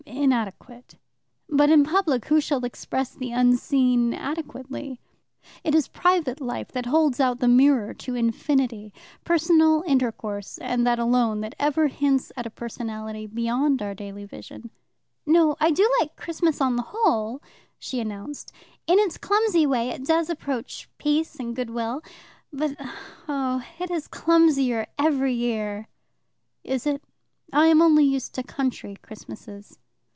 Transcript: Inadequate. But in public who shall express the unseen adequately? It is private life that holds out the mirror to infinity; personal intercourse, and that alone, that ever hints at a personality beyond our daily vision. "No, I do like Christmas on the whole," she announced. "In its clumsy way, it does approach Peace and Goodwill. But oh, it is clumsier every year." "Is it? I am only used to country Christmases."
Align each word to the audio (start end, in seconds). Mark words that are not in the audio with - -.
Inadequate. 0.07 0.95
But 1.47 1.69
in 1.69 1.83
public 1.83 2.25
who 2.25 2.41
shall 2.41 2.65
express 2.65 3.13
the 3.13 3.31
unseen 3.31 4.15
adequately? 4.15 4.99
It 5.63 5.75
is 5.75 5.87
private 5.87 6.41
life 6.41 6.71
that 6.71 6.87
holds 6.87 7.19
out 7.19 7.39
the 7.39 7.47
mirror 7.47 7.93
to 7.93 8.15
infinity; 8.15 8.93
personal 9.23 9.83
intercourse, 9.85 10.57
and 10.57 10.87
that 10.87 10.97
alone, 10.97 11.41
that 11.41 11.53
ever 11.59 11.85
hints 11.87 12.31
at 12.35 12.47
a 12.47 12.51
personality 12.51 13.27
beyond 13.27 13.81
our 13.83 13.93
daily 13.93 14.25
vision. 14.25 14.71
"No, 15.27 15.55
I 15.59 15.69
do 15.69 15.87
like 15.99 16.15
Christmas 16.15 16.61
on 16.61 16.75
the 16.77 16.85
whole," 16.89 17.39
she 17.77 17.99
announced. 17.99 18.51
"In 18.87 18.97
its 18.97 19.19
clumsy 19.19 19.67
way, 19.67 19.89
it 19.89 20.03
does 20.05 20.31
approach 20.31 20.89
Peace 20.97 21.35
and 21.39 21.55
Goodwill. 21.55 22.01
But 22.51 22.75
oh, 23.29 23.63
it 23.79 23.91
is 23.91 24.07
clumsier 24.07 24.87
every 24.97 25.33
year." 25.35 25.87
"Is 26.63 26.87
it? 26.87 27.03
I 27.53 27.67
am 27.67 27.81
only 27.83 28.03
used 28.03 28.33
to 28.35 28.41
country 28.43 28.97
Christmases." 29.03 29.77